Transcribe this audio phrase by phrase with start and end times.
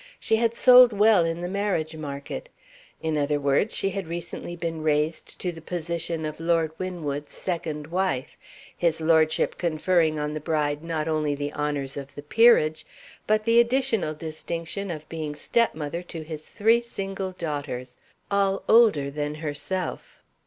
[0.19, 2.49] She had sold well in the marriage market.
[3.03, 7.85] In other words, she had recently been raised to the position of Lord Winwood's second
[7.85, 8.35] wife;
[8.75, 12.83] his lordship conferring on the bride not only the honors of the peerage,
[13.27, 17.99] but the additional distinction of being stepmother to his three single daughters,
[18.31, 20.23] all older than herself.